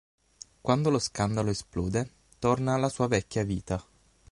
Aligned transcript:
Quando 0.63 0.89
lo 0.89 0.97
scandalo 0.97 1.51
esplode, 1.51 2.09
torna 2.39 2.73
alla 2.73 2.89
sua 2.89 3.05
vecchia 3.05 3.43
vita. 3.43 3.85